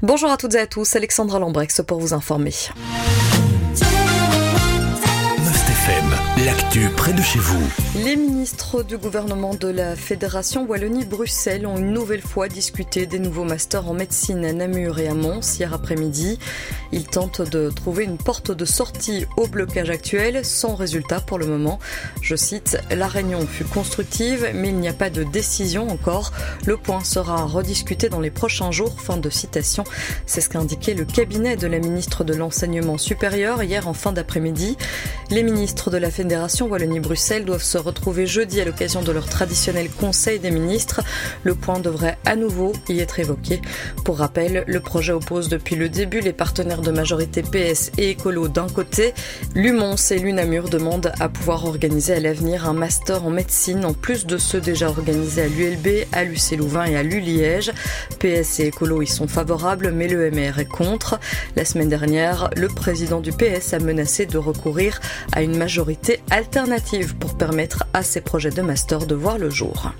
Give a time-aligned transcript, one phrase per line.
[0.00, 2.52] Bonjour à toutes et à tous, Alexandra Lambrex pour vous informer.
[7.94, 13.44] Les ministres du gouvernement de la Fédération Wallonie-Bruxelles ont une nouvelle fois discuté des nouveaux
[13.44, 16.38] masters en médecine à Namur et à Mons hier après-midi.
[16.90, 21.46] Ils tentent de trouver une porte de sortie au blocage actuel sans résultat pour le
[21.46, 21.78] moment.
[22.22, 26.32] Je cite, la réunion fut constructive, mais il n'y a pas de décision encore.
[26.64, 28.98] Le point sera rediscuté dans les prochains jours.
[28.98, 29.84] Fin de citation.
[30.24, 34.12] C'est ce qu'a indiqué le cabinet de la ministre de l'Enseignement supérieur hier en fin
[34.12, 34.78] d'après-midi.
[35.30, 39.88] Les ministres de la Fédération Wallonie-Bruxelles doivent se retrouver jeudi à l'occasion de leur traditionnel
[39.90, 41.00] Conseil des ministres.
[41.42, 43.60] Le point devrait à nouveau y être évoqué.
[44.04, 48.48] Pour rappel, le projet oppose depuis le début les partenaires de majorité PS et écolo
[48.48, 49.14] d'un côté.
[49.54, 54.26] L'UMONS et l'UNAMUR demandent à pouvoir organiser à l'avenir un master en médecine en plus
[54.26, 57.72] de ceux déjà organisés à l'ULB, à l'UC Louvain et à l'ULiège.
[58.18, 61.18] PS et écolo y sont favorables, mais le MR est contre.
[61.56, 65.00] La semaine dernière, le président du PS a menacé de recourir
[65.32, 69.92] à une majorité alternative pour permettre à ces projets de master de voir le jour.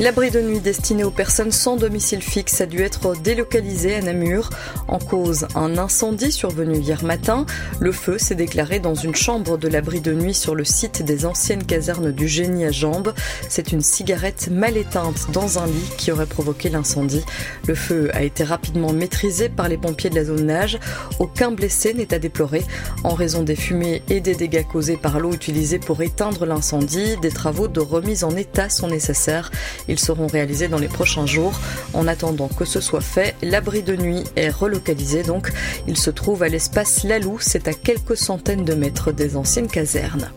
[0.00, 4.50] L'abri de nuit destiné aux personnes sans domicile fixe a dû être délocalisé à Namur.
[4.88, 7.46] En cause, un incendie survenu hier matin.
[7.78, 11.24] Le feu s'est déclaré dans une chambre de l'abri de nuit sur le site des
[11.26, 13.14] anciennes casernes du génie à Jambes.
[13.48, 17.24] C'est une cigarette mal éteinte dans un lit qui aurait provoqué l'incendie.
[17.68, 20.80] Le feu a été rapidement maîtrisé par les pompiers de la zone nage.
[21.20, 22.64] Aucun blessé n'est à déplorer.
[23.04, 27.30] En raison des fumées et des dégâts causés par l'eau utilisée pour éteindre l'incendie, des
[27.30, 29.52] travaux de remise en état sont nécessaires.
[29.88, 31.58] Ils seront réalisés dans les prochains jours.
[31.92, 35.52] En attendant que ce soit fait, l'abri de nuit est relocalisé donc.
[35.86, 40.30] Il se trouve à l'espace Lalou, c'est à quelques centaines de mètres des anciennes casernes.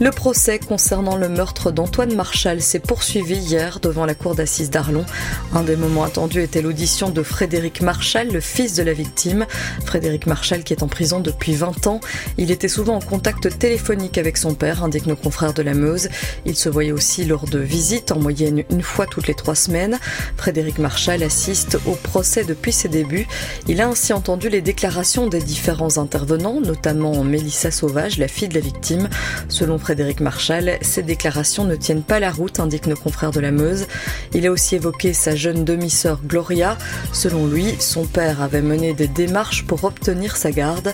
[0.00, 5.04] Le procès concernant le meurtre d'Antoine Marchal s'est poursuivi hier devant la cour d'assises d'Arlon.
[5.52, 9.44] Un des moments attendus était l'audition de Frédéric Marchal, le fils de la victime.
[9.84, 11.98] Frédéric Marchal qui est en prison depuis 20 ans.
[12.36, 16.08] Il était souvent en contact téléphonique avec son père, indiquent nos confrères de la Meuse.
[16.46, 19.98] Il se voyait aussi lors de visites, en moyenne une fois toutes les trois semaines.
[20.36, 23.26] Frédéric Marchal assiste au procès depuis ses débuts.
[23.66, 28.54] Il a ainsi entendu les déclarations des différents intervenants, notamment Mélissa Sauvage, la fille de
[28.54, 29.08] la victime.
[29.48, 33.50] Selon Frédéric Marchal, ces déclarations ne tiennent pas la route, indiquent nos confrères de la
[33.50, 33.86] Meuse.
[34.34, 36.76] Il a aussi évoqué sa jeune demi-sœur Gloria.
[37.14, 40.92] Selon lui, son père avait mené des démarches pour obtenir sa garde.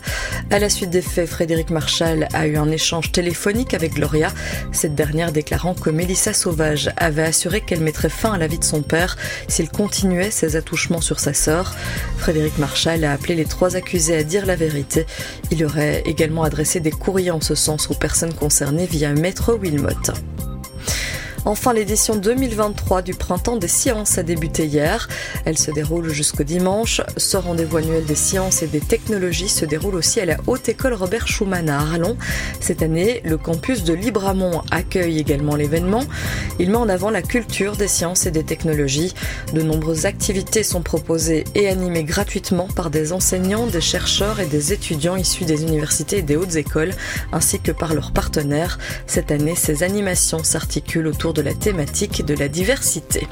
[0.52, 4.28] À la suite des faits, Frédéric Marchal a eu un échange téléphonique avec Gloria,
[4.70, 8.64] cette dernière déclarant que Mélissa Sauvage avait assuré qu'elle mettrait fin à la vie de
[8.64, 9.16] son père
[9.48, 11.74] s'il continuait ses attouchements sur sa sœur.
[12.16, 15.04] Frédéric Marchal a appelé les trois accusés à dire la vérité.
[15.50, 20.12] Il aurait également adressé des courriers en ce sens aux personnes concernées via Maître Wilmot.
[21.46, 25.08] Enfin, l'édition 2023 du Printemps des sciences a débuté hier.
[25.44, 27.02] Elle se déroule jusqu'au dimanche.
[27.18, 30.94] Ce rendez-vous annuel des sciences et des technologies se déroule aussi à la Haute École
[30.94, 32.16] Robert Schumann à Arlon.
[32.60, 36.04] Cette année, le campus de Libramont accueille également l'événement.
[36.58, 39.12] Il met en avant la culture des sciences et des technologies.
[39.52, 44.72] De nombreuses activités sont proposées et animées gratuitement par des enseignants, des chercheurs et des
[44.72, 46.94] étudiants issus des universités et des hautes écoles,
[47.32, 48.78] ainsi que par leurs partenaires.
[49.06, 53.26] Cette année, ces animations s'articulent autour de la thématique de la diversité.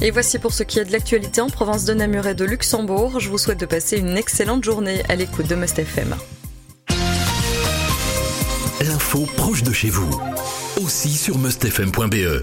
[0.00, 3.18] Et voici pour ce qui est de l'actualité en province de Namur et de Luxembourg.
[3.20, 6.14] Je vous souhaite de passer une excellente journée à l'écoute de Must FM.
[8.80, 10.20] L'info proche de chez vous,
[10.82, 12.42] aussi sur mustfm.be.